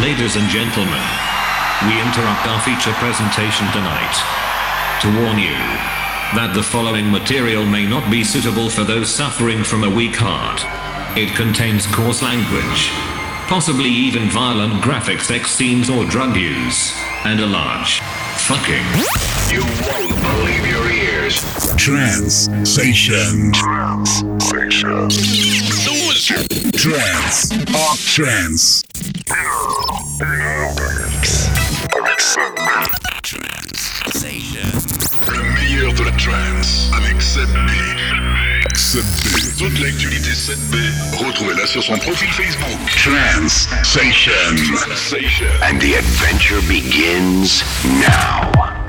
[0.00, 1.02] Ladies and gentlemen,
[1.82, 4.14] we interrupt our feature presentation tonight
[5.02, 5.58] to warn you
[6.38, 10.62] that the following material may not be suitable for those suffering from a weak heart.
[11.18, 12.90] It contains coarse language,
[13.48, 18.00] possibly even violent graphic sex scenes or drug use, and a large
[18.48, 18.88] fucking.
[19.52, 21.36] You won't believe your ears.
[21.76, 23.52] Trans Station.
[25.84, 26.48] Sensation.
[26.72, 27.52] Trans.
[27.52, 28.82] Up Trans.
[35.26, 38.27] Le meilleur de la trance avec Seb B.
[38.78, 39.58] 7B.
[39.58, 40.76] Toute l'actualité 7B,
[41.26, 42.78] retrouvez-la sur son profil Facebook.
[42.96, 43.48] Trans
[43.82, 44.30] Station.
[45.62, 47.64] And the adventure begins
[48.00, 48.87] now.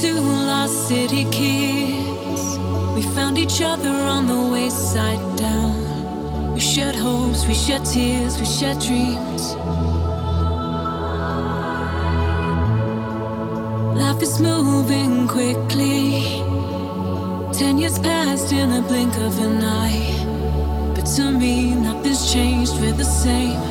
[0.00, 2.58] Two lost city kids.
[2.94, 6.54] We found each other on the wayside down.
[6.54, 9.54] We shared hopes, we shared tears, we shared dreams.
[14.02, 16.42] Life is moving quickly.
[17.52, 20.92] Ten years passed in a blink of an eye.
[20.94, 23.69] But to me, nothing's changed, we're the same.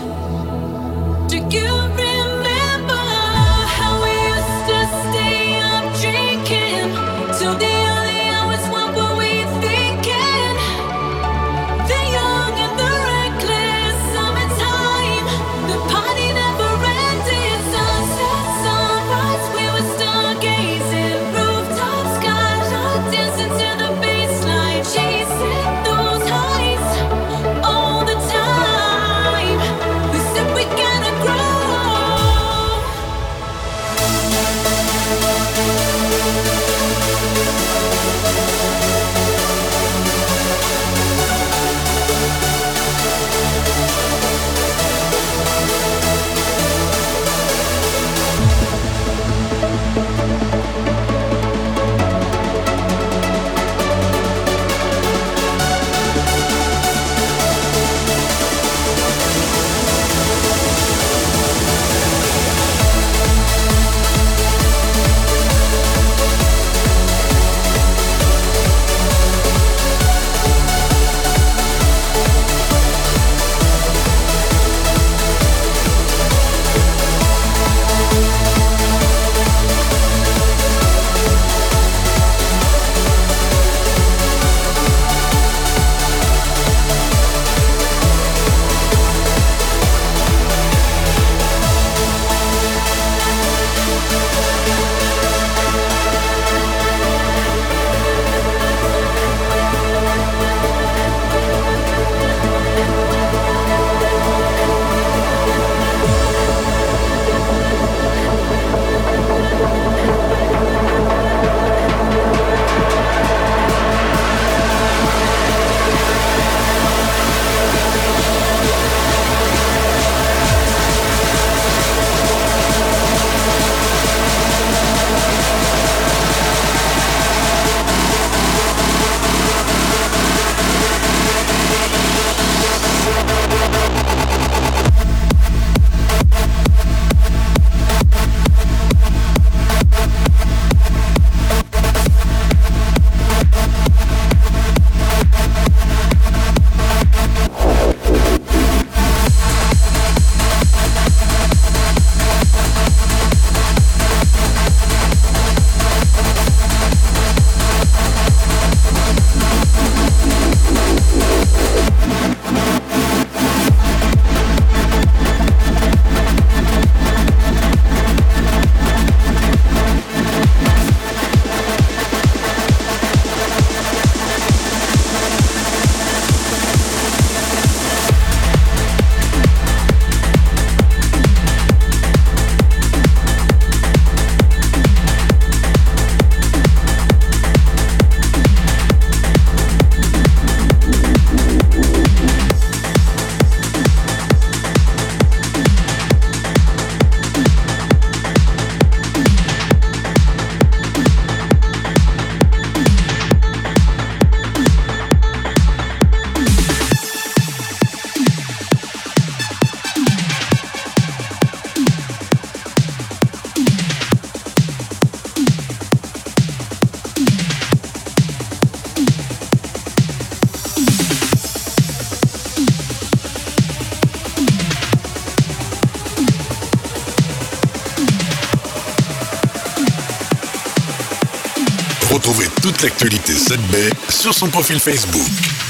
[232.79, 235.68] Toute l'actualité 7B sur son profil Facebook.